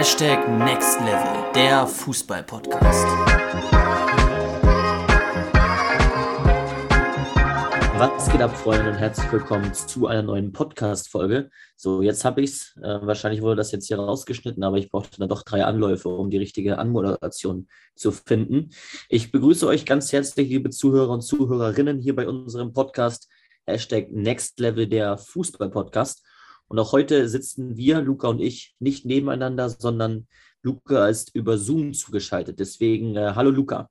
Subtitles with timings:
[0.00, 3.04] Hashtag Next Level, der Fußball-Podcast.
[7.98, 11.50] Was geht ab, Freunde, und herzlich willkommen zu einer neuen Podcast-Folge.
[11.76, 12.76] So, jetzt habe ich es.
[12.82, 16.30] Äh, wahrscheinlich wurde das jetzt hier rausgeschnitten, aber ich brauchte dann doch drei Anläufe, um
[16.30, 18.70] die richtige Anmoderation zu finden.
[19.10, 23.28] Ich begrüße euch ganz herzlich, liebe Zuhörer und Zuhörerinnen, hier bei unserem Podcast.
[23.66, 26.24] Hashtag Next Level, der Fußball-Podcast.
[26.70, 30.28] Und auch heute sitzen wir, Luca und ich, nicht nebeneinander, sondern
[30.62, 32.60] Luca ist über Zoom zugeschaltet.
[32.60, 33.90] Deswegen, äh, hallo Luca.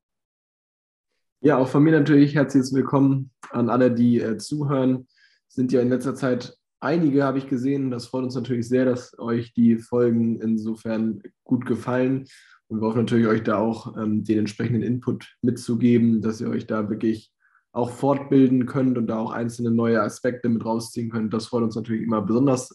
[1.42, 5.08] Ja, auch von mir natürlich herzlich willkommen an alle, die äh, zuhören.
[5.50, 7.92] Sind ja in letzter Zeit einige, habe ich gesehen.
[7.92, 12.28] Das freut uns natürlich sehr, dass euch die Folgen insofern gut gefallen.
[12.70, 16.66] Und wir hoffen natürlich, euch da auch ähm, den entsprechenden Input mitzugeben, dass ihr euch
[16.66, 17.34] da wirklich
[17.72, 21.34] auch fortbilden könnt und da auch einzelne neue Aspekte mit rausziehen könnt.
[21.34, 22.72] Das freut uns natürlich immer besonders,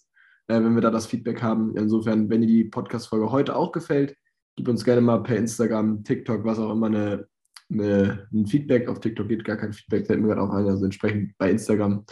[0.49, 1.77] äh, wenn wir da das Feedback haben.
[1.77, 4.17] Insofern, wenn dir die Podcast-Folge heute auch gefällt,
[4.57, 7.27] gib uns gerne mal per Instagram, TikTok, was auch immer, eine,
[7.71, 8.89] eine, ein Feedback.
[8.89, 12.05] Auf TikTok geht gar kein Feedback, fällt mir gerade auch ein, also entsprechend bei Instagram.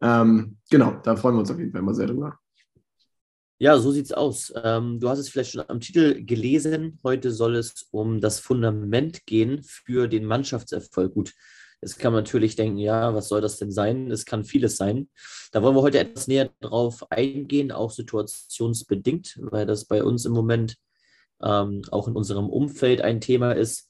[0.00, 2.38] Ähm, genau, da freuen wir uns auf jeden Fall mal sehr drüber.
[3.60, 4.52] Ja, so sieht's aus.
[4.62, 7.00] Ähm, du hast es vielleicht schon am Titel gelesen.
[7.02, 11.12] Heute soll es um das Fundament gehen für den Mannschaftserfolg.
[11.12, 11.34] Gut,
[11.80, 14.10] Jetzt kann man natürlich denken, ja, was soll das denn sein?
[14.10, 15.08] Es kann vieles sein.
[15.52, 20.32] Da wollen wir heute etwas näher drauf eingehen, auch situationsbedingt, weil das bei uns im
[20.32, 20.76] Moment
[21.42, 23.88] ähm, auch in unserem Umfeld ein Thema ist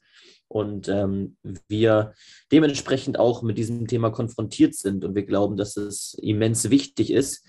[0.49, 1.37] und ähm,
[1.69, 2.15] wir
[2.51, 7.47] dementsprechend auch mit diesem Thema konfrontiert sind und wir glauben, dass es immens wichtig ist,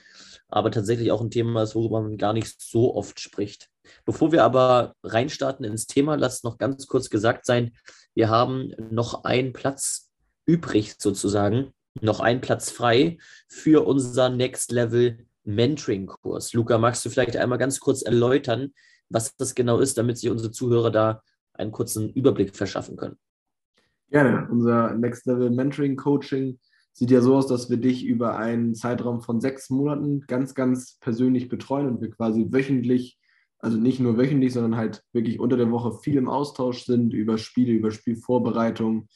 [0.48, 3.70] aber tatsächlich auch ein Thema ist, worüber man gar nicht so oft spricht.
[4.06, 7.72] Bevor wir aber reinstarten ins Thema, lasst noch ganz kurz gesagt sein,
[8.14, 10.08] wir haben noch einen Platz
[10.50, 16.53] übrig sozusagen, noch ein Platz frei für unser Next Level Mentoring-Kurs.
[16.53, 18.73] Luca, magst du vielleicht einmal ganz kurz erläutern,
[19.09, 21.22] was das genau ist, damit sich unsere Zuhörer da
[21.53, 23.17] einen kurzen Überblick verschaffen können?
[24.10, 24.48] Gerne.
[24.49, 26.60] Unser Next Level Mentoring Coaching
[26.93, 30.98] sieht ja so aus, dass wir dich über einen Zeitraum von sechs Monaten ganz, ganz
[30.99, 33.20] persönlich betreuen und wir quasi wöchentlich
[33.59, 37.37] also nicht nur wöchentlich, sondern halt wirklich unter der Woche viel im Austausch sind über
[37.37, 39.08] Spiele, über Spielvorbereitung,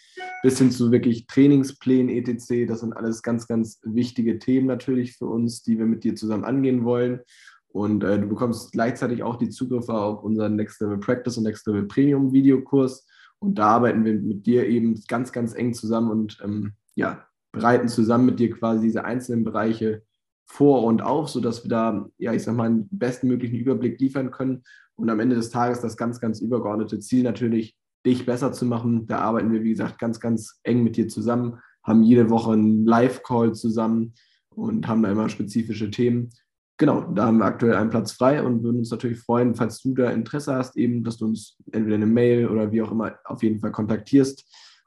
[0.43, 2.67] bis hin zu wirklich Trainingsplänen, etc.
[2.67, 6.43] Das sind alles ganz, ganz wichtige Themen natürlich für uns, die wir mit dir zusammen
[6.43, 7.21] angehen wollen.
[7.69, 11.65] Und äh, du bekommst gleichzeitig auch die Zugriffe auf unseren Next Level Practice und Next
[11.65, 13.07] Level Premium Videokurs.
[13.39, 17.87] Und da arbeiten wir mit dir eben ganz, ganz eng zusammen und ähm, ja, bereiten
[17.87, 20.03] zusammen mit dir quasi diese einzelnen Bereiche
[20.45, 24.63] vor und auf, sodass wir da, ja, ich sag mal, einen bestmöglichen Überblick liefern können.
[24.95, 29.07] Und am Ende des Tages das ganz, ganz übergeordnete Ziel natürlich, dich besser zu machen.
[29.07, 32.85] Da arbeiten wir, wie gesagt, ganz, ganz eng mit dir zusammen, haben jede Woche einen
[32.85, 34.13] Live-Call zusammen
[34.49, 36.29] und haben da immer spezifische Themen.
[36.77, 39.93] Genau, da haben wir aktuell einen Platz frei und würden uns natürlich freuen, falls du
[39.93, 43.43] da Interesse hast, eben, dass du uns entweder eine Mail oder wie auch immer auf
[43.43, 44.45] jeden Fall kontaktierst.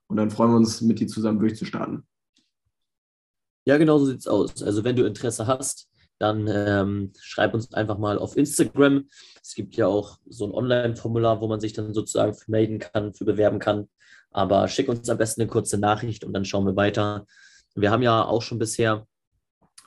[0.09, 2.05] Und dann freuen wir uns, mit dir zusammen durchzustarten.
[3.67, 4.63] Ja, genau so sieht es aus.
[4.63, 5.89] Also wenn du Interesse hast,
[6.19, 9.09] dann ähm, schreib uns einfach mal auf Instagram.
[9.43, 13.13] Es gibt ja auch so ein Online-Formular, wo man sich dann sozusagen für melden kann,
[13.13, 13.89] für bewerben kann.
[14.31, 17.27] Aber schick uns am besten eine kurze Nachricht und dann schauen wir weiter.
[17.75, 19.07] Wir haben ja auch schon bisher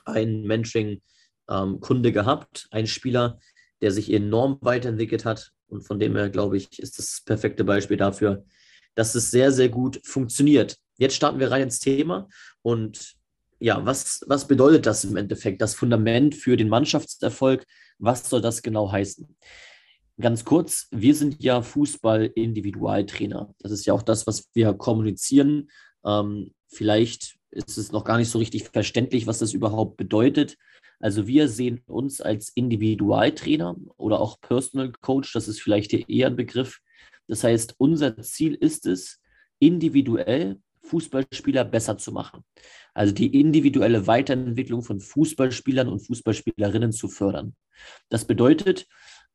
[0.04, 3.38] einen Mentoring-Kunde ähm, gehabt, einen Spieler,
[3.80, 5.52] der sich enorm weiterentwickelt hat.
[5.68, 8.44] Und von dem her, glaube ich, ist das perfekte Beispiel dafür,
[8.94, 10.76] dass es sehr, sehr gut funktioniert.
[10.98, 12.28] Jetzt starten wir rein ins Thema
[12.62, 13.19] und
[13.60, 17.66] ja, was, was bedeutet das im Endeffekt, das Fundament für den Mannschaftserfolg?
[17.98, 19.36] Was soll das genau heißen?
[20.18, 23.54] Ganz kurz, wir sind ja Fußball-Individualtrainer.
[23.58, 25.70] Das ist ja auch das, was wir kommunizieren.
[26.04, 30.56] Ähm, vielleicht ist es noch gar nicht so richtig verständlich, was das überhaupt bedeutet.
[30.98, 36.36] Also wir sehen uns als Individualtrainer oder auch Personal Coach, das ist vielleicht eher ein
[36.36, 36.80] Begriff.
[37.26, 39.20] Das heißt, unser Ziel ist es,
[39.58, 42.44] individuell Fußballspieler besser zu machen.
[42.94, 47.54] Also die individuelle Weiterentwicklung von Fußballspielern und Fußballspielerinnen zu fördern.
[48.08, 48.86] Das bedeutet,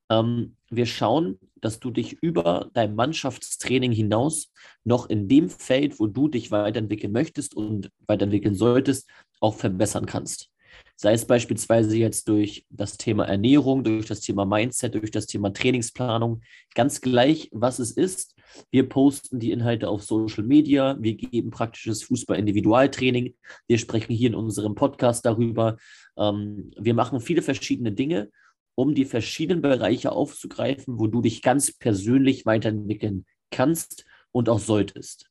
[0.09, 4.51] ähm, wir schauen, dass du dich über dein Mannschaftstraining hinaus
[4.83, 9.09] noch in dem Feld, wo du dich weiterentwickeln möchtest und weiterentwickeln solltest,
[9.39, 10.51] auch verbessern kannst.
[10.95, 15.51] Sei es beispielsweise jetzt durch das Thema Ernährung, durch das Thema Mindset, durch das Thema
[15.51, 16.41] Trainingsplanung,
[16.73, 18.34] ganz gleich, was es ist.
[18.71, 23.35] Wir posten die Inhalte auf Social Media, wir geben praktisches Fußball-Individualtraining,
[23.67, 25.77] wir sprechen hier in unserem Podcast darüber.
[26.17, 28.29] Ähm, wir machen viele verschiedene Dinge,
[28.75, 35.29] um die verschiedenen Bereiche aufzugreifen, wo du dich ganz persönlich weiterentwickeln kannst und auch solltest.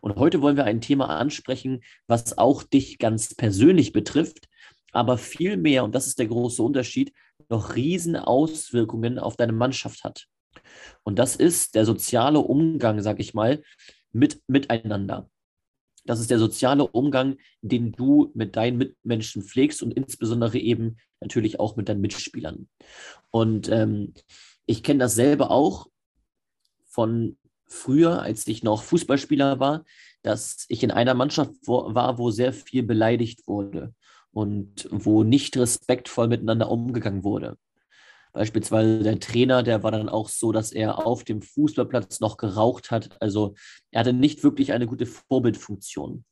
[0.00, 4.48] Und heute wollen wir ein Thema ansprechen, was auch dich ganz persönlich betrifft,
[4.92, 7.12] aber viel mehr, und das ist der große Unterschied,
[7.48, 10.26] noch riesen Auswirkungen auf deine Mannschaft hat.
[11.02, 13.62] Und das ist der soziale Umgang, sag ich mal,
[14.12, 15.30] mit miteinander.
[16.04, 21.60] Das ist der soziale Umgang, den du mit deinen Mitmenschen pflegst und insbesondere eben natürlich
[21.60, 22.68] auch mit deinen Mitspielern.
[23.30, 24.14] Und ähm,
[24.66, 25.88] ich kenne das selber auch
[26.86, 27.36] von
[27.66, 29.84] früher, als ich noch Fußballspieler war,
[30.22, 33.94] dass ich in einer Mannschaft war, wo sehr viel beleidigt wurde
[34.32, 37.56] und wo nicht respektvoll miteinander umgegangen wurde.
[38.32, 42.90] Beispielsweise der Trainer, der war dann auch so, dass er auf dem Fußballplatz noch geraucht
[42.90, 43.16] hat.
[43.20, 43.54] Also
[43.90, 46.24] er hatte nicht wirklich eine gute Vorbildfunktion.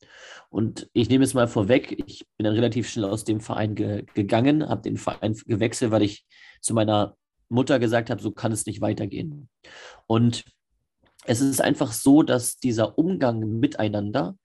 [0.48, 4.04] Und ich nehme es mal vorweg, ich bin dann relativ schnell aus dem Verein ge
[4.14, 6.24] gegangen, habe den Verein gewechselt, weil ich
[6.60, 7.16] zu meiner
[7.48, 9.48] Mutter gesagt habe, so kann es nicht weitergehen.
[10.06, 10.44] Und
[11.24, 14.36] es ist einfach so, dass dieser Umgang miteinander,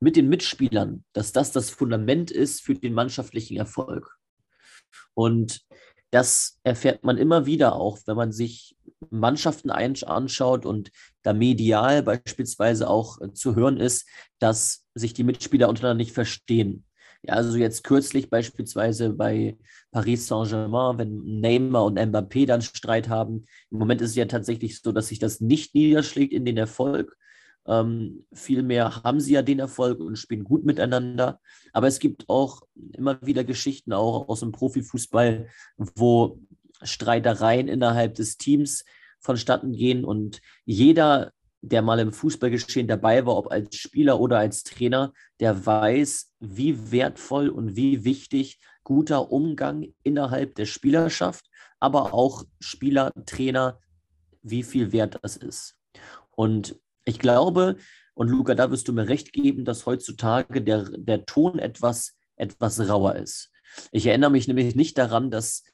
[0.00, 4.16] mit den Mitspielern, dass das das Fundament ist für den mannschaftlichen Erfolg.
[5.14, 5.60] Und
[6.10, 8.76] das erfährt man immer wieder auch, wenn man sich
[9.10, 10.90] Mannschaften anschaut und
[11.22, 14.08] da medial beispielsweise auch äh, zu hören ist,
[14.38, 16.84] dass sich die Mitspieler untereinander nicht verstehen.
[17.22, 19.58] Ja, also jetzt kürzlich beispielsweise bei
[19.90, 23.46] Paris Saint-Germain, wenn Neymar und Mbappé dann Streit haben.
[23.70, 27.16] Im Moment ist es ja tatsächlich so, dass sich das nicht niederschlägt in den Erfolg,
[27.70, 31.40] ähm, vielmehr haben sie ja den Erfolg und spielen gut miteinander.
[31.72, 32.62] Aber es gibt auch
[32.96, 35.46] immer wieder Geschichten, auch aus dem Profifußball,
[35.76, 36.40] wo
[36.82, 38.84] Streitereien innerhalb des Teams
[39.20, 41.30] vonstatten gehen und jeder,
[41.60, 46.90] der mal im Fußballgeschehen dabei war, ob als Spieler oder als Trainer, der weiß, wie
[46.90, 53.78] wertvoll und wie wichtig guter Umgang innerhalb der Spielerschaft, aber auch Spieler, Trainer,
[54.42, 55.76] wie viel wert das ist.
[56.30, 57.76] Und ich glaube,
[58.14, 62.88] und Luca, da wirst du mir recht geben, dass heutzutage der, der Ton etwas, etwas
[62.88, 63.50] rauer ist.
[63.92, 65.64] Ich erinnere mich nämlich nicht daran, dass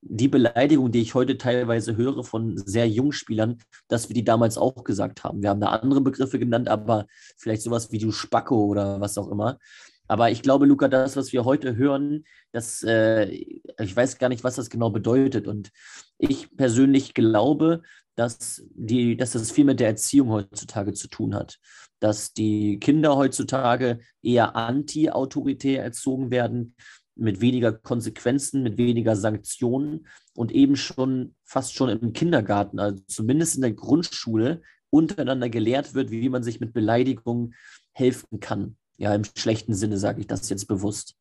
[0.00, 3.58] die Beleidigung, die ich heute teilweise höre von sehr jungen Spielern,
[3.88, 5.42] dass wir die damals auch gesagt haben.
[5.42, 9.28] Wir haben da andere Begriffe genannt, aber vielleicht sowas wie du Spacko oder was auch
[9.28, 9.58] immer.
[10.06, 14.42] Aber ich glaube, Luca, das, was wir heute hören, das, äh, ich weiß gar nicht,
[14.42, 15.46] was das genau bedeutet.
[15.46, 15.70] Und
[16.16, 17.82] ich persönlich glaube,
[18.18, 21.58] dass, die, dass das viel mit der Erziehung heutzutage zu tun hat.
[22.00, 26.74] Dass die Kinder heutzutage eher anti-autoritär erzogen werden,
[27.14, 33.56] mit weniger Konsequenzen, mit weniger Sanktionen und eben schon fast schon im Kindergarten, also zumindest
[33.56, 37.54] in der Grundschule, untereinander gelehrt wird, wie man sich mit Beleidigungen
[37.92, 38.76] helfen kann.
[38.96, 41.16] Ja, im schlechten Sinne sage ich das jetzt bewusst.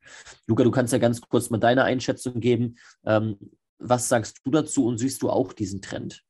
[0.47, 2.77] Luca, du kannst ja ganz kurz mal deine Einschätzung geben.
[3.05, 3.37] Ähm,
[3.77, 6.23] was sagst du dazu und siehst du auch diesen Trend?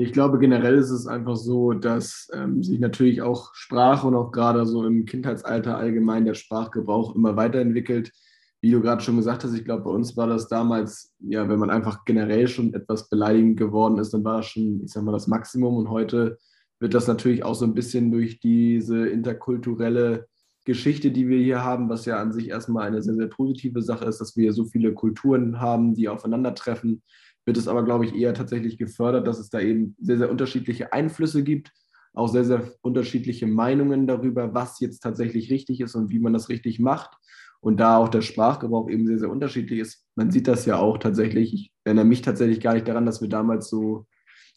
[0.00, 4.30] Ich glaube, generell ist es einfach so, dass ähm, sich natürlich auch Sprache und auch
[4.30, 8.12] gerade so im Kindheitsalter allgemein der Sprachgebrauch immer weiterentwickelt.
[8.60, 11.58] Wie du gerade schon gesagt hast, ich glaube, bei uns war das damals, ja, wenn
[11.58, 15.10] man einfach generell schon etwas beleidigend geworden ist, dann war das schon, ich sag mal,
[15.10, 15.76] das Maximum.
[15.76, 16.38] Und heute
[16.78, 20.28] wird das natürlich auch so ein bisschen durch diese interkulturelle
[20.64, 24.04] Geschichte, die wir hier haben, was ja an sich erstmal eine sehr, sehr positive Sache
[24.04, 27.02] ist, dass wir so viele Kulturen haben, die aufeinandertreffen
[27.48, 30.92] wird es aber, glaube ich, eher tatsächlich gefördert, dass es da eben sehr, sehr unterschiedliche
[30.92, 31.72] Einflüsse gibt,
[32.12, 36.50] auch sehr, sehr unterschiedliche Meinungen darüber, was jetzt tatsächlich richtig ist und wie man das
[36.50, 37.16] richtig macht.
[37.60, 40.04] Und da auch der Sprachgebrauch eben sehr, sehr unterschiedlich ist.
[40.14, 41.54] Man sieht das ja auch tatsächlich.
[41.54, 44.06] Ich erinnere mich tatsächlich gar nicht daran, dass wir damals so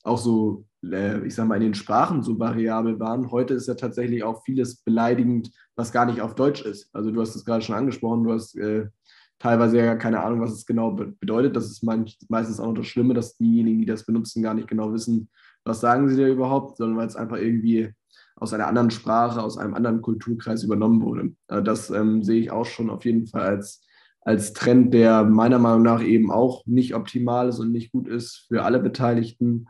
[0.03, 3.31] auch so, äh, ich sag mal, in den Sprachen so variabel waren.
[3.31, 6.93] Heute ist ja tatsächlich auch vieles beleidigend, was gar nicht auf Deutsch ist.
[6.93, 8.87] Also du hast es gerade schon angesprochen, du hast äh,
[9.41, 11.55] teilweise ja keine Ahnung, was es genau bedeutet.
[11.55, 14.93] Das ist meistens auch noch das Schlimme, dass diejenigen, die das benutzen, gar nicht genau
[14.93, 15.29] wissen,
[15.65, 17.91] was sagen sie da überhaupt, sondern weil es einfach irgendwie
[18.35, 21.33] aus einer anderen Sprache, aus einem anderen Kulturkreis übernommen wurde.
[21.47, 23.83] Also das ähm, sehe ich auch schon auf jeden Fall als,
[24.21, 28.45] als Trend, der meiner Meinung nach eben auch nicht optimal ist und nicht gut ist
[28.47, 29.67] für alle Beteiligten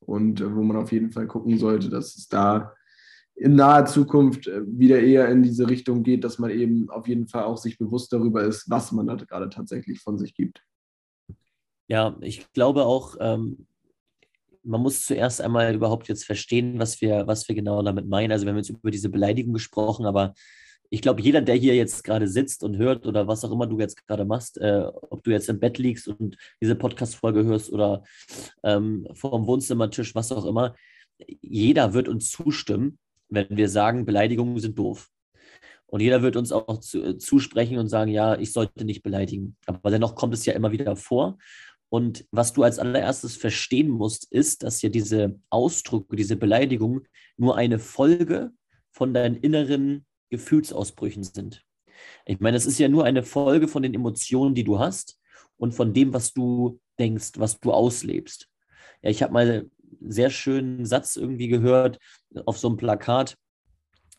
[0.00, 2.72] und äh, wo man auf jeden Fall gucken sollte, dass es da
[3.38, 7.28] in naher Zukunft äh, wieder eher in diese Richtung geht, dass man eben auf jeden
[7.28, 10.62] Fall auch sich bewusst darüber ist, was man da gerade tatsächlich von sich gibt.
[11.86, 13.66] Ja, ich glaube auch, ähm,
[14.62, 18.32] man muss zuerst einmal überhaupt jetzt verstehen, was wir, was wir genau damit meinen.
[18.32, 20.34] Also wir haben jetzt über diese Beleidigung gesprochen, aber
[20.90, 23.78] ich glaube, jeder, der hier jetzt gerade sitzt und hört oder was auch immer du
[23.78, 28.02] jetzt gerade machst, äh, ob du jetzt im Bett liegst und diese Podcast-Folge hörst oder
[28.64, 30.74] ähm, vor dem Wohnzimmertisch, was auch immer,
[31.40, 32.98] jeder wird uns zustimmen,
[33.28, 35.08] wenn wir sagen, Beleidigungen sind doof.
[35.86, 39.56] Und jeder wird uns auch zu, äh, zusprechen und sagen, ja, ich sollte nicht beleidigen.
[39.66, 41.38] Aber dennoch kommt es ja immer wieder vor.
[41.88, 47.06] Und was du als allererstes verstehen musst, ist, dass ja diese Ausdrücke, diese Beleidigung
[47.38, 48.50] nur eine Folge
[48.92, 51.62] von deinen inneren Gefühlsausbrüchen sind.
[52.26, 55.18] Ich meine, es ist ja nur eine Folge von den Emotionen, die du hast.
[55.56, 58.48] und von dem, was du denkst, was du auslebst.
[59.02, 61.98] Ja, ich habe mal sehr schönen Satz irgendwie gehört
[62.46, 63.36] auf so einem Plakat.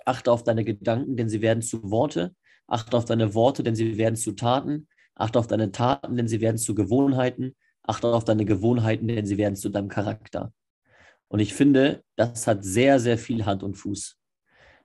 [0.06, 2.34] Achte auf deine Gedanken, denn sie werden zu Worte.
[2.68, 4.88] Achte auf deine Worte, denn sie werden zu Taten.
[5.16, 7.56] Achte auf deine Taten, denn sie werden zu Gewohnheiten.
[7.84, 10.54] Achte auf deine Gewohnheiten, denn sie werden zu deinem Charakter.
[11.28, 14.18] Und ich finde, das hat sehr, sehr viel Hand und Fuß.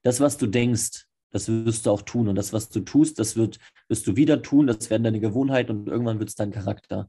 [0.03, 2.29] Das, was du denkst, das wirst du auch tun.
[2.29, 4.67] Und das, was du tust, das wird, wirst du wieder tun.
[4.67, 7.09] Das werden deine Gewohnheiten und irgendwann wird es dein Charakter.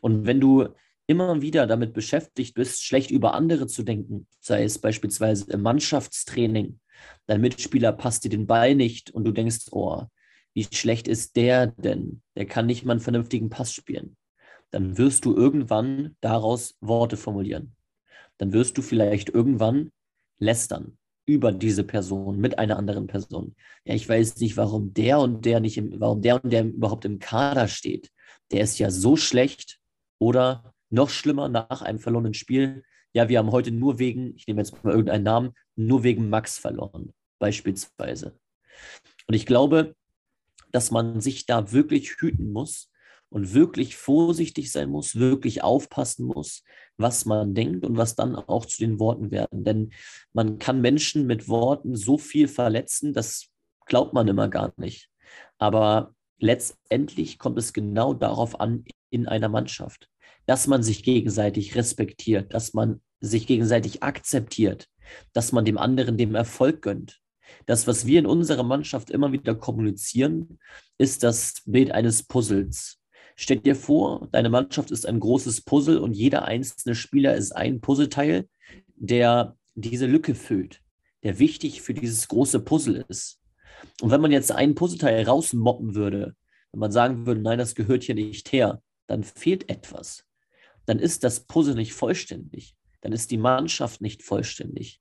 [0.00, 0.68] Und wenn du
[1.12, 6.80] immer wieder damit beschäftigt bist, schlecht über andere zu denken, sei es beispielsweise im Mannschaftstraining,
[7.26, 10.04] dein Mitspieler passt dir den Ball nicht und du denkst, oh,
[10.54, 12.22] wie schlecht ist der denn?
[12.34, 14.16] Der kann nicht mal einen vernünftigen Pass spielen.
[14.70, 17.76] Dann wirst du irgendwann daraus Worte formulieren.
[18.38, 19.92] Dann wirst du vielleicht irgendwann
[20.38, 23.54] lästern über diese Person mit einer anderen Person.
[23.84, 27.04] Ja, ich weiß nicht, warum der und der nicht im, warum der und der überhaupt
[27.04, 28.10] im Kader steht.
[28.50, 29.78] Der ist ja so schlecht
[30.18, 32.84] oder noch schlimmer nach einem verlorenen Spiel.
[33.12, 36.58] Ja, wir haben heute nur wegen, ich nehme jetzt mal irgendeinen Namen, nur wegen Max
[36.58, 38.38] verloren, beispielsweise.
[39.26, 39.94] Und ich glaube,
[40.70, 42.90] dass man sich da wirklich hüten muss
[43.28, 46.62] und wirklich vorsichtig sein muss, wirklich aufpassen muss,
[46.96, 49.64] was man denkt und was dann auch zu den Worten werden.
[49.64, 49.92] Denn
[50.32, 53.48] man kann Menschen mit Worten so viel verletzen, das
[53.86, 55.08] glaubt man immer gar nicht.
[55.58, 60.08] Aber letztendlich kommt es genau darauf an in einer Mannschaft,
[60.46, 64.88] dass man sich gegenseitig respektiert, dass man sich gegenseitig akzeptiert,
[65.32, 67.20] dass man dem anderen dem Erfolg gönnt.
[67.66, 70.58] Das, was wir in unserer Mannschaft immer wieder kommunizieren,
[70.98, 72.98] ist das Bild eines Puzzles.
[73.36, 77.80] Stell dir vor, deine Mannschaft ist ein großes Puzzle und jeder einzelne Spieler ist ein
[77.80, 78.48] Puzzleteil,
[78.96, 80.80] der diese Lücke füllt,
[81.22, 83.40] der wichtig für dieses große Puzzle ist.
[84.00, 86.36] Und wenn man jetzt ein Puzzleteil rausmoppen würde,
[86.72, 90.24] wenn man sagen würde, nein, das gehört hier nicht her, dann fehlt etwas.
[90.86, 92.74] Dann ist das Puzzle nicht vollständig.
[93.00, 95.00] Dann ist die Mannschaft nicht vollständig.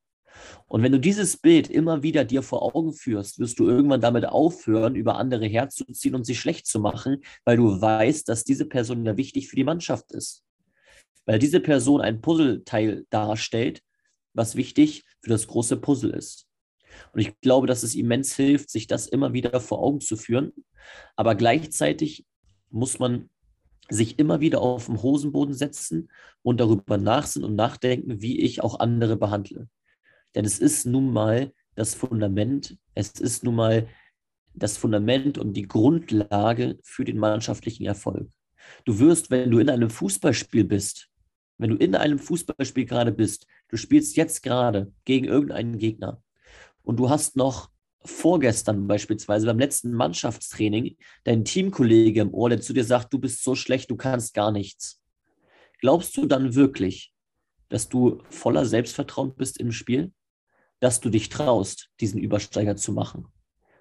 [0.68, 4.26] Und wenn du dieses Bild immer wieder dir vor Augen führst, wirst du irgendwann damit
[4.26, 9.06] aufhören, über andere herzuziehen und sie schlecht zu machen, weil du weißt, dass diese Person
[9.06, 10.44] ja wichtig für die Mannschaft ist.
[11.26, 13.82] Weil diese Person ein Puzzleteil darstellt,
[14.34, 16.48] was wichtig für das große Puzzle ist.
[17.14, 20.52] Und ich glaube, dass es immens hilft, sich das immer wieder vor Augen zu führen.
[21.16, 22.26] Aber gleichzeitig
[22.70, 23.30] muss man
[23.90, 26.10] sich immer wieder auf den Hosenboden setzen
[26.44, 29.68] und darüber nachsinnen und nachdenken, wie ich auch andere behandle.
[30.36, 33.88] Denn es ist nun mal das Fundament, es ist nun mal
[34.54, 38.30] das Fundament und die Grundlage für den mannschaftlichen Erfolg.
[38.86, 41.10] Du wirst, wenn du in einem Fußballspiel bist,
[41.58, 46.22] wenn du in einem Fußballspiel gerade bist, du spielst jetzt gerade gegen irgendeinen Gegner
[46.84, 47.70] und du hast noch
[48.04, 53.44] vorgestern beispielsweise beim letzten Mannschaftstraining deinen Teamkollege im Ohr, der zu dir sagt, du bist
[53.44, 55.00] so schlecht, du kannst gar nichts.
[55.80, 57.14] Glaubst du dann wirklich,
[57.70, 60.12] dass du voller Selbstvertrauen bist im Spiel?
[60.82, 63.28] dass du dich traust, diesen Übersteiger zu machen.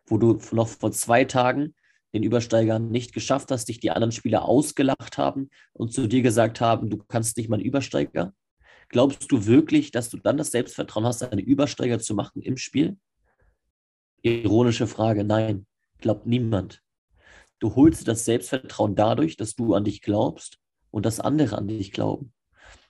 [0.07, 1.75] Wo du noch vor zwei Tagen
[2.12, 6.61] den Übersteiger nicht geschafft hast, dich die anderen Spieler ausgelacht haben und zu dir gesagt
[6.61, 8.35] haben, du kannst nicht mal einen Übersteiger?
[8.89, 12.99] Glaubst du wirklich, dass du dann das Selbstvertrauen hast, einen Übersteiger zu machen im Spiel?
[14.23, 15.67] Ironische Frage, nein,
[15.99, 16.83] glaubt niemand.
[17.59, 20.59] Du holst das Selbstvertrauen dadurch, dass du an dich glaubst
[20.91, 22.33] und dass andere an dich glauben.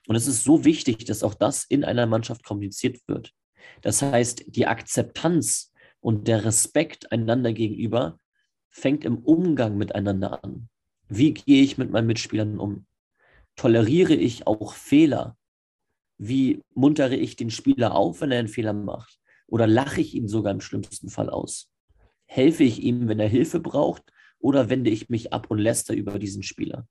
[0.07, 3.33] Und es ist so wichtig, dass auch das in einer Mannschaft kommuniziert wird.
[3.81, 8.17] Das heißt, die Akzeptanz und der Respekt einander gegenüber
[8.69, 10.69] fängt im Umgang miteinander an.
[11.07, 12.85] Wie gehe ich mit meinen Mitspielern um?
[13.55, 15.37] Toleriere ich auch Fehler?
[16.17, 19.20] Wie muntere ich den Spieler auf, wenn er einen Fehler macht?
[19.51, 21.69] Oder lache ich ihn sogar im schlimmsten Fall aus?
[22.25, 24.01] Helfe ich ihm, wenn er Hilfe braucht?
[24.39, 26.87] Oder wende ich mich ab und läster über diesen Spieler?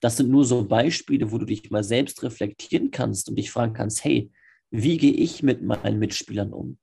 [0.00, 3.72] Das sind nur so Beispiele, wo du dich mal selbst reflektieren kannst und dich fragen
[3.72, 4.32] kannst, hey,
[4.70, 6.76] wie gehe ich mit meinen Mitspielern um?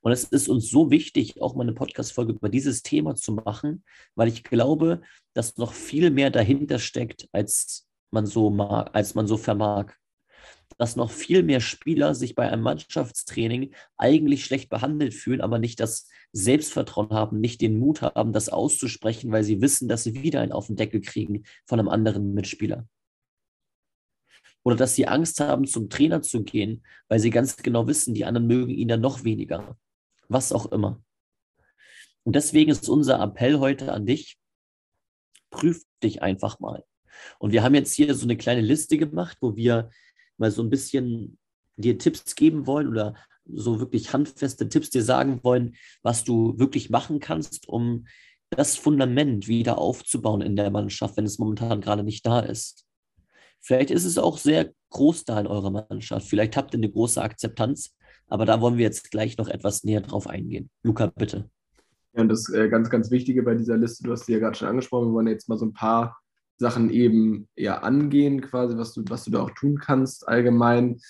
[0.00, 3.84] Und es ist uns so wichtig, auch mal eine Podcast-Folge über dieses Thema zu machen,
[4.14, 5.02] weil ich glaube,
[5.34, 9.92] dass noch viel mehr dahinter steckt, als man so mag, als man so vermag.
[10.78, 15.80] Dass noch viel mehr Spieler sich bei einem Mannschaftstraining eigentlich schlecht behandelt fühlen, aber nicht
[15.80, 20.40] das Selbstvertrauen haben, nicht den Mut haben, das auszusprechen, weil sie wissen, dass sie wieder
[20.40, 22.88] einen auf den Deckel kriegen von einem anderen Mitspieler
[24.64, 28.24] oder dass sie Angst haben, zum Trainer zu gehen, weil sie ganz genau wissen, die
[28.24, 29.78] anderen mögen ihn dann noch weniger.
[30.28, 31.02] Was auch immer.
[32.24, 34.38] Und deswegen ist unser Appell heute an dich,
[35.50, 36.82] prüf dich einfach mal.
[37.38, 39.90] Und wir haben jetzt hier so eine kleine Liste gemacht, wo wir
[40.38, 41.38] mal so ein bisschen
[41.76, 43.14] dir Tipps geben wollen oder
[43.46, 48.06] so wirklich handfeste Tipps dir sagen wollen, was du wirklich machen kannst, um
[48.50, 52.86] das Fundament wieder aufzubauen in der Mannschaft, wenn es momentan gerade nicht da ist.
[53.60, 56.26] Vielleicht ist es auch sehr groß da in eurer Mannschaft.
[56.28, 57.96] Vielleicht habt ihr eine große Akzeptanz,
[58.28, 60.70] aber da wollen wir jetzt gleich noch etwas näher drauf eingehen.
[60.82, 61.50] Luca, bitte.
[62.14, 64.56] Ja, und das äh, ganz, ganz Wichtige bei dieser Liste, du hast sie ja gerade
[64.56, 66.18] schon angesprochen, wir wollen jetzt mal so ein paar
[66.56, 71.00] Sachen eben ja angehen, quasi, was du, was du da auch tun kannst allgemein.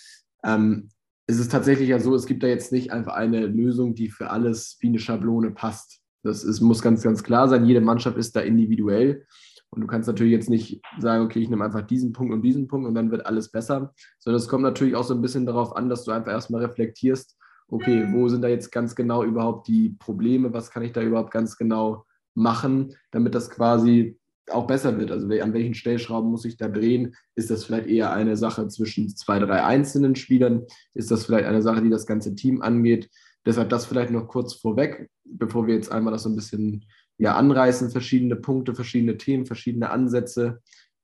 [0.45, 0.89] Ähm,
[1.27, 4.31] es ist tatsächlich ja so, es gibt da jetzt nicht einfach eine Lösung, die für
[4.31, 6.01] alles wie eine Schablone passt.
[6.23, 7.67] Das ist, muss ganz, ganz klar sein.
[7.67, 9.27] Jede Mannschaft ist da individuell.
[9.71, 12.69] Und du kannst natürlich jetzt nicht sagen, okay, ich nehme einfach diesen Punkt und diesen
[12.69, 15.75] Punkt und dann wird alles besser, sondern es kommt natürlich auch so ein bisschen darauf
[15.75, 17.37] an, dass du einfach erstmal reflektierst,
[17.69, 21.33] okay, wo sind da jetzt ganz genau überhaupt die Probleme, was kann ich da überhaupt
[21.33, 24.17] ganz genau machen, damit das quasi
[24.51, 25.11] auch besser wird.
[25.11, 27.15] Also an welchen Stellschrauben muss ich da drehen?
[27.35, 30.65] Ist das vielleicht eher eine Sache zwischen zwei, drei einzelnen Spielern?
[30.95, 33.09] Ist das vielleicht eine Sache, die das ganze Team angeht?
[33.47, 36.85] Deshalb das vielleicht noch kurz vorweg, bevor wir jetzt einmal das so ein bisschen
[37.19, 40.61] ja, anreißen, verschiedene Punkte, verschiedene Themen, verschiedene Ansätze,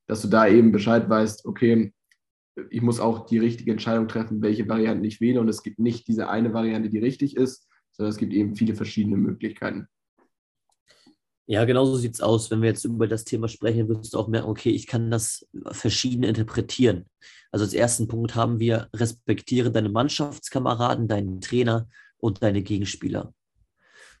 [0.07, 1.93] dass du da eben Bescheid weißt, okay,
[2.69, 5.39] ich muss auch die richtige Entscheidung treffen, welche Variante ich wähle.
[5.39, 8.75] Und es gibt nicht diese eine Variante, die richtig ist, sondern es gibt eben viele
[8.75, 9.87] verschiedene Möglichkeiten.
[11.47, 12.49] Ja, genau so sieht es aus.
[12.51, 15.47] Wenn wir jetzt über das Thema sprechen, wirst du auch merken, okay, ich kann das
[15.71, 17.05] verschieden interpretieren.
[17.51, 23.33] Also als ersten Punkt haben wir, respektiere deine Mannschaftskameraden, deinen Trainer und deine Gegenspieler.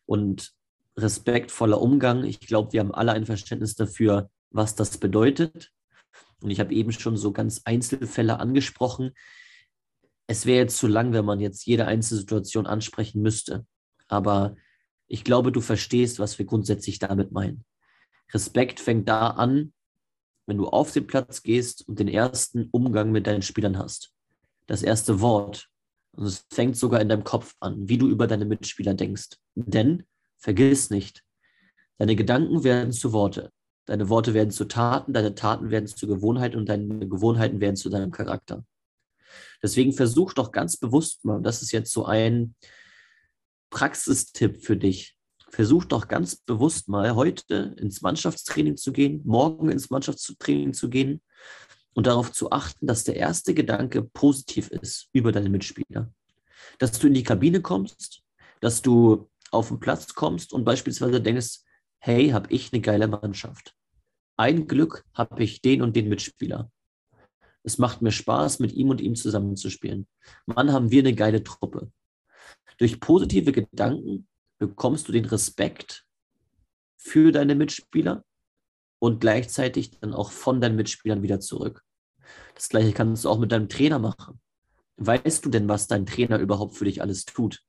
[0.05, 0.51] Und
[0.97, 5.71] respektvoller Umgang, ich glaube, wir haben alle ein Verständnis dafür, was das bedeutet.
[6.41, 9.11] Und ich habe eben schon so ganz Einzelfälle angesprochen.
[10.27, 13.65] Es wäre jetzt zu lang, wenn man jetzt jede einzelne Situation ansprechen müsste.
[14.07, 14.55] Aber
[15.11, 17.65] ich glaube, du verstehst, was wir grundsätzlich damit meinen.
[18.33, 19.73] Respekt fängt da an,
[20.47, 24.13] wenn du auf den Platz gehst und den ersten Umgang mit deinen Spielern hast.
[24.67, 25.67] Das erste Wort.
[26.13, 29.37] Und es fängt sogar in deinem Kopf an, wie du über deine Mitspieler denkst.
[29.55, 30.03] Denn,
[30.37, 31.23] vergiss nicht,
[31.97, 33.51] deine Gedanken werden zu Worte.
[33.87, 37.89] Deine Worte werden zu Taten, deine Taten werden zu Gewohnheiten und deine Gewohnheiten werden zu
[37.89, 38.63] deinem Charakter.
[39.61, 42.55] Deswegen versuch doch ganz bewusst mal, das ist jetzt so ein,
[43.71, 45.17] Praxistipp für dich.
[45.49, 51.21] Versuch doch ganz bewusst mal heute ins Mannschaftstraining zu gehen, morgen ins Mannschaftstraining zu gehen
[51.93, 56.13] und darauf zu achten, dass der erste Gedanke positiv ist über deine Mitspieler.
[56.77, 58.21] Dass du in die Kabine kommst,
[58.59, 61.59] dass du auf den Platz kommst und beispielsweise denkst,
[61.99, 63.75] hey, habe ich eine geile Mannschaft.
[64.37, 66.71] Ein Glück habe ich den und den Mitspieler.
[67.63, 70.07] Es macht mir Spaß, mit ihm und ihm zusammenzuspielen.
[70.45, 71.91] Mann, haben wir eine geile Truppe.
[72.77, 76.05] Durch positive Gedanken bekommst du den Respekt
[76.97, 78.23] für deine Mitspieler
[78.99, 81.83] und gleichzeitig dann auch von deinen Mitspielern wieder zurück.
[82.55, 84.39] Das gleiche kannst du auch mit deinem Trainer machen.
[84.97, 87.63] Weißt du denn, was dein Trainer überhaupt für dich alles tut?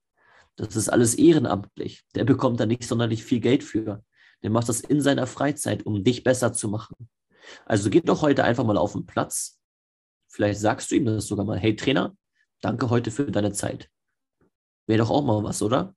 [0.56, 2.04] Das ist alles ehrenamtlich.
[2.14, 4.04] Der bekommt da nicht sonderlich viel Geld für.
[4.42, 7.08] Der macht das in seiner Freizeit, um dich besser zu machen.
[7.64, 9.58] Also geh doch heute einfach mal auf den Platz.
[10.28, 11.58] Vielleicht sagst du ihm das sogar mal.
[11.58, 12.14] Hey Trainer,
[12.60, 13.91] danke heute für deine Zeit.
[14.86, 15.94] Wäre doch auch mal was, oder?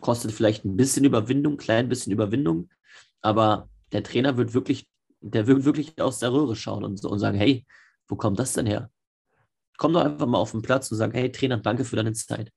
[0.00, 2.70] Kostet vielleicht ein bisschen Überwindung, klein bisschen Überwindung,
[3.22, 4.88] aber der Trainer wird wirklich,
[5.20, 7.66] der wird wirklich aus der Röhre schauen und, und sagen, hey,
[8.06, 8.90] wo kommt das denn her?
[9.76, 12.52] Komm doch einfach mal auf den Platz und sag, hey Trainer, danke für deine Zeit.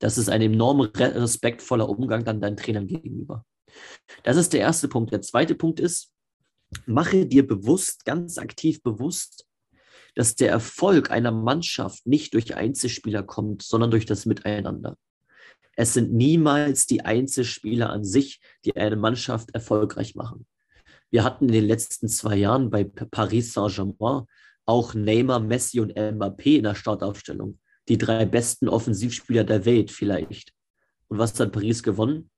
[0.00, 3.44] Das ist ein enorm respektvoller Umgang dann deinen Trainern gegenüber.
[4.22, 5.12] Das ist der erste Punkt.
[5.12, 6.12] Der zweite Punkt ist,
[6.86, 9.46] mache dir bewusst, ganz aktiv bewusst,
[10.14, 14.96] dass der Erfolg einer Mannschaft nicht durch Einzelspieler kommt, sondern durch das Miteinander.
[15.76, 20.46] Es sind niemals die Einzelspieler an sich, die eine Mannschaft erfolgreich machen.
[21.10, 24.24] Wir hatten in den letzten zwei Jahren bei Paris Saint-Germain
[24.66, 27.58] auch Neymar, Messi und Mbappé in der Startaufstellung.
[27.88, 30.52] Die drei besten Offensivspieler der Welt vielleicht.
[31.08, 32.30] Und was hat Paris gewonnen?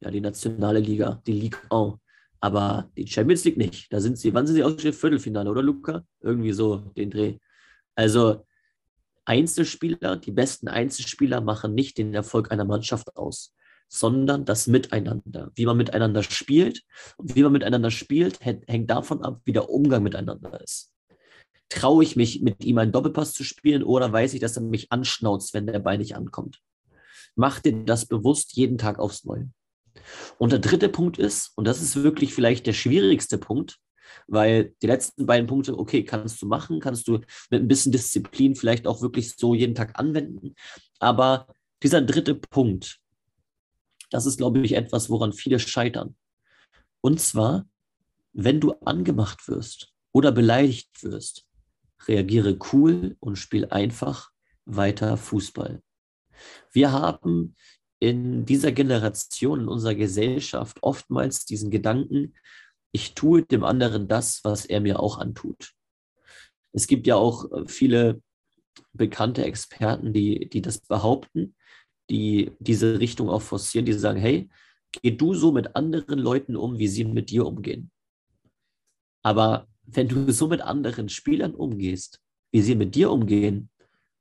[0.00, 1.94] Ja, die nationale Liga, die Ligue 1
[2.40, 3.92] aber die Champions League nicht.
[3.92, 6.04] Da sind sie, wann sind sie aus dem Viertelfinale, oder Luca?
[6.20, 7.38] Irgendwie so den Dreh.
[7.94, 8.44] Also
[9.24, 13.54] Einzelspieler, die besten Einzelspieler machen nicht den Erfolg einer Mannschaft aus,
[13.88, 15.50] sondern das Miteinander.
[15.54, 16.82] Wie man miteinander spielt
[17.16, 20.92] und wie man miteinander spielt, hängt davon ab, wie der Umgang miteinander ist.
[21.68, 24.90] Traue ich mich, mit ihm einen Doppelpass zu spielen oder weiß ich, dass er mich
[24.90, 26.62] anschnauzt, wenn der Ball nicht ankommt?
[27.34, 29.50] Mach dir das bewusst jeden Tag aufs Neue.
[30.38, 33.78] Und der dritte Punkt ist, und das ist wirklich vielleicht der schwierigste Punkt,
[34.26, 38.54] weil die letzten beiden Punkte, okay, kannst du machen, kannst du mit ein bisschen Disziplin
[38.54, 40.54] vielleicht auch wirklich so jeden Tag anwenden.
[40.98, 41.46] Aber
[41.82, 43.00] dieser dritte Punkt,
[44.10, 46.16] das ist, glaube ich, etwas, woran viele scheitern.
[47.00, 47.66] Und zwar,
[48.32, 51.46] wenn du angemacht wirst oder beleidigt wirst,
[52.06, 54.30] reagiere cool und spiel einfach
[54.64, 55.82] weiter Fußball.
[56.72, 57.56] Wir haben
[58.00, 62.34] in dieser Generation, in unserer Gesellschaft oftmals diesen Gedanken,
[62.92, 65.72] ich tue dem anderen das, was er mir auch antut.
[66.72, 68.22] Es gibt ja auch äh, viele
[68.92, 71.54] bekannte Experten, die, die das behaupten,
[72.08, 74.48] die diese Richtung auch forcieren, die sagen, hey,
[74.92, 77.90] geh du so mit anderen Leuten um, wie sie mit dir umgehen.
[79.22, 82.20] Aber wenn du so mit anderen Spielern umgehst,
[82.52, 83.70] wie sie mit dir umgehen,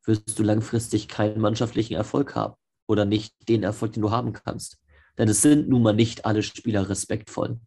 [0.03, 2.55] wirst du langfristig keinen mannschaftlichen Erfolg haben
[2.87, 4.77] oder nicht den Erfolg, den du haben kannst.
[5.17, 7.59] Denn es sind nun mal nicht alle Spieler respektvoll.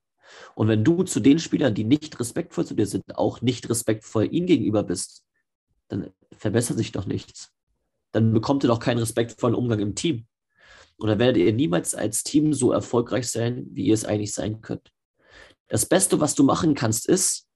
[0.55, 4.33] Und wenn du zu den Spielern, die nicht respektvoll zu dir sind, auch nicht respektvoll
[4.33, 5.25] ihnen gegenüber bist,
[5.89, 7.53] dann verbessert sich doch nichts.
[8.13, 10.27] Dann bekommt ihr doch keinen respektvollen Umgang im Team.
[10.99, 14.93] Oder werdet ihr niemals als Team so erfolgreich sein, wie ihr es eigentlich sein könnt.
[15.69, 17.47] Das Beste, was du machen kannst, ist,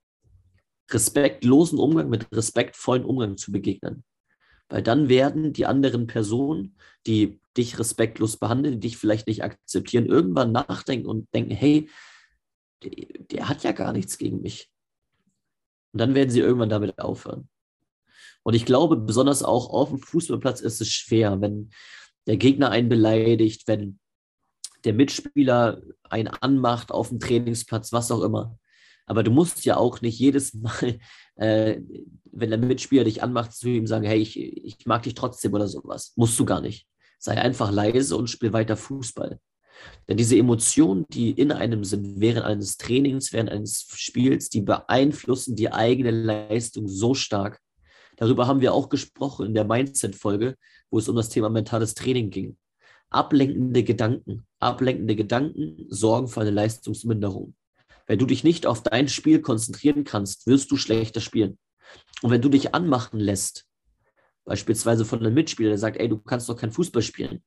[0.90, 4.04] respektlosen Umgang mit respektvollen Umgang zu begegnen.
[4.68, 10.06] Weil dann werden die anderen Personen, die dich respektlos behandeln, die dich vielleicht nicht akzeptieren,
[10.06, 11.88] irgendwann nachdenken und denken, hey,
[12.82, 14.70] der, hat ja gar nichts gegen mich.
[15.92, 17.48] Und dann werden sie irgendwann damit aufhören.
[18.42, 21.70] Und ich glaube, besonders auch auf dem Fußballplatz ist es schwer, wenn
[22.26, 23.98] der Gegner einen beleidigt, wenn
[24.84, 28.58] der Mitspieler einen anmacht auf dem Trainingsplatz, was auch immer.
[29.06, 30.98] Aber du musst ja auch nicht jedes Mal,
[31.36, 31.80] äh,
[32.32, 35.68] wenn der Mitspieler dich anmacht, zu ihm sagen, hey, ich, ich mag dich trotzdem oder
[35.68, 36.12] sowas.
[36.16, 36.86] Musst du gar nicht.
[37.18, 39.38] Sei einfach leise und spiel weiter Fußball.
[40.08, 45.56] Denn diese Emotionen, die in einem sind, während eines Trainings, während eines Spiels, die beeinflussen
[45.56, 47.60] die eigene Leistung so stark.
[48.16, 50.56] Darüber haben wir auch gesprochen in der Mindset-Folge,
[50.90, 52.56] wo es um das Thema mentales Training ging.
[53.10, 54.46] Ablenkende Gedanken.
[54.60, 57.54] Ablenkende Gedanken sorgen für eine Leistungsminderung.
[58.06, 61.58] Wenn du dich nicht auf dein Spiel konzentrieren kannst, wirst du schlechter spielen.
[62.22, 63.66] Und wenn du dich anmachen lässt,
[64.44, 67.42] beispielsweise von einem Mitspieler, der sagt, ey, du kannst doch kein Fußball spielen,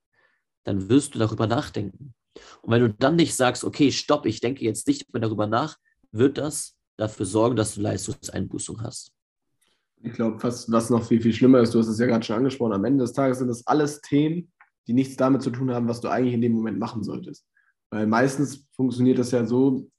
[0.64, 2.14] dann wirst du darüber nachdenken.
[2.62, 5.78] Und wenn du dann nicht sagst, okay, stopp, ich denke jetzt nicht mehr darüber nach,
[6.12, 9.12] wird das dafür sorgen, dass du Leistungseinbußung hast.
[10.04, 12.36] Ich glaube, was, was noch viel, viel schlimmer ist, du hast es ja gerade schon
[12.36, 14.52] angesprochen, am Ende des Tages sind das alles Themen,
[14.88, 17.46] die nichts damit zu tun haben, was du eigentlich in dem Moment machen solltest.
[17.90, 19.90] Weil meistens funktioniert das ja so,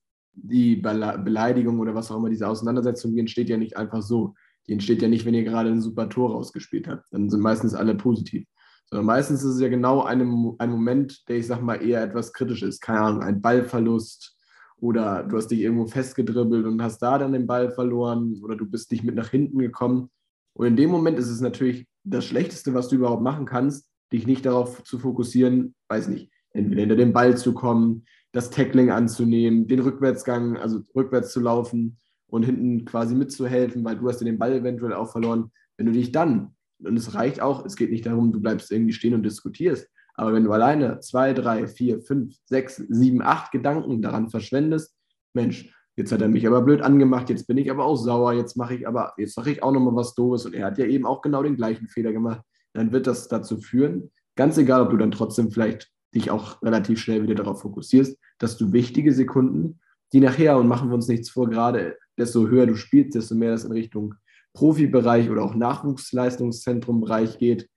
[0.42, 4.34] die Beleidigung oder was auch immer, diese Auseinandersetzung, die entsteht ja nicht einfach so.
[4.66, 7.06] Die entsteht ja nicht, wenn ihr gerade ein super Tor rausgespielt habt.
[7.10, 8.46] Dann sind meistens alle positiv.
[8.90, 10.20] Sondern meistens ist es ja genau ein,
[10.58, 12.80] ein Moment, der, ich sag mal, eher etwas kritisch ist.
[12.80, 14.36] Keine Ahnung, ein Ballverlust
[14.80, 18.66] oder du hast dich irgendwo festgedribbelt und hast da dann den Ball verloren oder du
[18.66, 20.10] bist nicht mit nach hinten gekommen.
[20.54, 24.26] Und in dem Moment ist es natürlich das Schlechteste, was du überhaupt machen kannst, dich
[24.26, 28.04] nicht darauf zu fokussieren, weiß nicht, entweder hinter den Ball zu kommen,
[28.38, 31.98] das Tackling anzunehmen, den Rückwärtsgang, also rückwärts zu laufen
[32.28, 35.50] und hinten quasi mitzuhelfen, weil du hast den Ball eventuell auch verloren.
[35.76, 38.92] Wenn du dich dann, und es reicht auch, es geht nicht darum, du bleibst irgendwie
[38.92, 44.02] stehen und diskutierst, aber wenn du alleine zwei, drei, vier, fünf, sechs, sieben, acht Gedanken
[44.02, 44.96] daran verschwendest,
[45.34, 48.56] Mensch, jetzt hat er mich aber blöd angemacht, jetzt bin ich aber auch sauer, jetzt
[48.56, 51.06] mache ich aber, jetzt sage ich auch nochmal was Doofes und er hat ja eben
[51.06, 54.96] auch genau den gleichen Fehler gemacht, dann wird das dazu führen, ganz egal, ob du
[54.96, 59.80] dann trotzdem vielleicht dich auch relativ schnell wieder darauf fokussierst, dass du wichtige Sekunden,
[60.12, 63.50] die nachher, und machen wir uns nichts vor, gerade desto höher du spielst, desto mehr
[63.50, 64.14] das in Richtung
[64.54, 67.68] Profibereich oder auch Nachwuchsleistungszentrumbereich geht,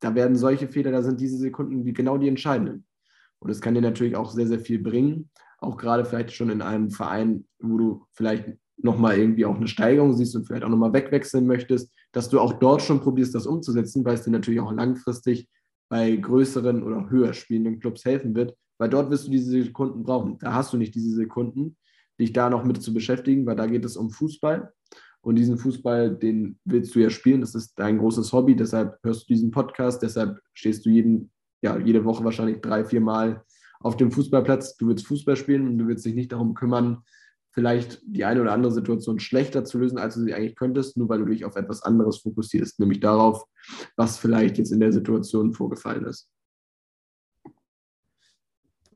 [0.00, 2.86] da werden solche Fehler, da sind diese Sekunden die, genau die entscheidenden.
[3.40, 6.62] Und es kann dir natürlich auch sehr, sehr viel bringen, auch gerade vielleicht schon in
[6.62, 10.92] einem Verein, wo du vielleicht nochmal irgendwie auch eine Steigerung siehst und vielleicht auch nochmal
[10.92, 14.72] wegwechseln möchtest, dass du auch dort schon probierst, das umzusetzen, weil es dir natürlich auch
[14.72, 15.48] langfristig
[15.88, 20.38] bei größeren oder höher spielenden Clubs helfen wird, weil dort wirst du diese Sekunden brauchen.
[20.38, 21.76] Da hast du nicht diese Sekunden,
[22.20, 24.72] dich da noch mit zu beschäftigen, weil da geht es um Fußball.
[25.20, 27.40] Und diesen Fußball, den willst du ja spielen.
[27.40, 28.54] Das ist dein großes Hobby.
[28.54, 30.02] Deshalb hörst du diesen Podcast.
[30.02, 33.42] Deshalb stehst du jeden, ja, jede Woche wahrscheinlich drei, vier Mal
[33.80, 34.76] auf dem Fußballplatz.
[34.76, 36.98] Du willst Fußball spielen und du willst dich nicht darum kümmern,
[37.58, 41.08] vielleicht die eine oder andere Situation schlechter zu lösen, als du sie eigentlich könntest, nur
[41.08, 43.48] weil du dich auf etwas anderes fokussierst, nämlich darauf,
[43.96, 46.30] was vielleicht jetzt in der Situation vorgefallen ist.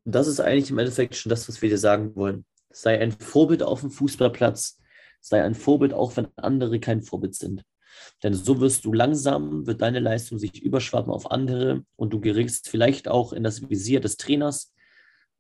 [0.05, 2.45] Das ist eigentlich im Endeffekt schon das, was wir dir sagen wollen.
[2.71, 4.79] Sei ein Vorbild auf dem Fußballplatz,
[5.21, 7.65] sei ein Vorbild, auch wenn andere kein Vorbild sind.
[8.23, 12.69] Denn so wirst du langsam, wird deine Leistung sich überschwappen auf andere und du geringst
[12.69, 14.73] vielleicht auch in das Visier des Trainers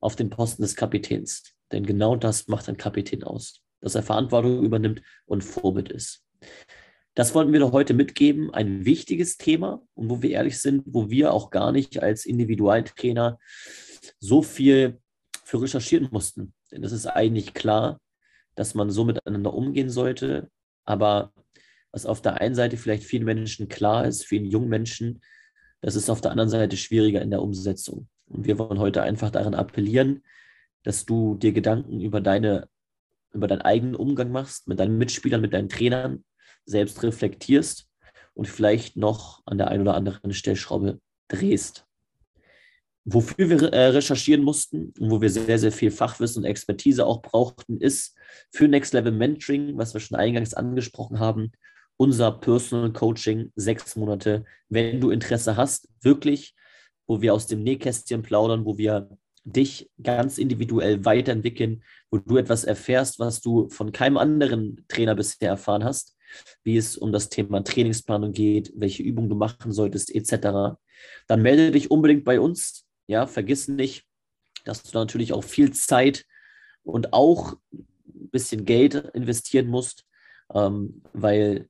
[0.00, 1.44] auf den Posten des Kapitäns.
[1.72, 6.24] Denn genau das macht ein Kapitän aus, dass er Verantwortung übernimmt und Vorbild ist.
[7.14, 11.10] Das wollten wir doch heute mitgeben, ein wichtiges Thema und wo wir ehrlich sind, wo
[11.10, 13.38] wir auch gar nicht als Individualtrainer
[14.18, 14.98] so viel
[15.44, 16.54] für recherchieren mussten.
[16.70, 18.00] Denn es ist eigentlich klar,
[18.54, 20.50] dass man so miteinander umgehen sollte,
[20.84, 21.32] aber
[21.90, 25.20] was auf der einen Seite vielleicht vielen Menschen klar ist, vielen jungen Menschen,
[25.82, 29.30] das ist auf der anderen Seite schwieriger in der Umsetzung Und wir wollen heute einfach
[29.30, 30.22] daran appellieren,
[30.82, 32.68] dass du dir Gedanken über deine,
[33.32, 36.24] über deinen eigenen Umgang machst, mit deinen Mitspielern, mit deinen Trainern,
[36.64, 37.88] selbst reflektierst
[38.34, 41.86] und vielleicht noch an der einen oder anderen Stellschraube drehst.
[43.04, 47.20] Wofür wir äh, recherchieren mussten und wo wir sehr, sehr viel Fachwissen und Expertise auch
[47.20, 48.16] brauchten, ist
[48.52, 51.50] für Next Level Mentoring, was wir schon eingangs angesprochen haben,
[51.96, 54.44] unser Personal Coaching, sechs Monate.
[54.68, 56.54] Wenn du Interesse hast, wirklich,
[57.08, 59.10] wo wir aus dem Nähkästchen plaudern, wo wir
[59.44, 65.48] dich ganz individuell weiterentwickeln, wo du etwas erfährst, was du von keinem anderen Trainer bisher
[65.48, 66.16] erfahren hast,
[66.62, 70.76] wie es um das Thema Trainingsplanung geht, welche Übungen du machen solltest, etc.,
[71.26, 72.86] dann melde dich unbedingt bei uns.
[73.08, 74.04] Ja, vergiss nicht,
[74.64, 76.24] dass du natürlich auch viel Zeit
[76.84, 80.04] und auch ein bisschen Geld investieren musst,
[80.54, 81.68] ähm, weil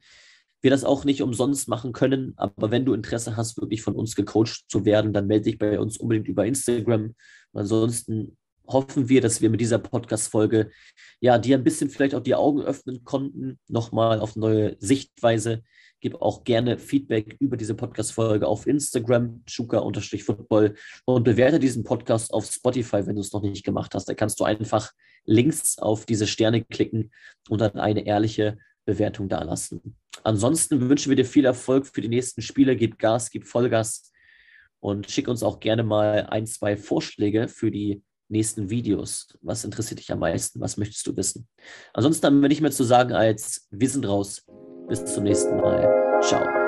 [0.63, 2.33] wir das auch nicht umsonst machen können.
[2.37, 5.79] Aber wenn du Interesse hast, wirklich von uns gecoacht zu werden, dann melde dich bei
[5.79, 7.15] uns unbedingt über Instagram.
[7.53, 10.71] Ansonsten hoffen wir, dass wir mit dieser Podcast-Folge
[11.21, 15.63] ja dir ein bisschen vielleicht auch die Augen öffnen konnten, nochmal auf neue Sichtweise.
[16.01, 22.47] Gib auch gerne Feedback über diese Podcast-Folge auf Instagram, chuka-football und bewerte diesen Podcast auf
[22.47, 24.09] Spotify, wenn du es noch nicht gemacht hast.
[24.09, 24.93] Da kannst du einfach
[25.25, 27.13] links auf diese Sterne klicken
[27.49, 29.97] und dann eine ehrliche Bewertung dalassen.
[30.25, 32.77] Ansonsten wünschen wir dir viel Erfolg für die nächsten Spiele.
[32.77, 34.13] Gib Gas, gib Vollgas
[34.81, 39.29] und schick uns auch gerne mal ein, zwei Vorschläge für die nächsten Videos.
[39.43, 40.61] Was interessiert dich am meisten?
[40.61, 41.49] Was möchtest du wissen?
[41.93, 44.45] Ansonsten haben wir nicht mehr zu sagen als wir sind raus.
[44.89, 46.21] Bis zum nächsten Mal.
[46.23, 46.62] Ciao.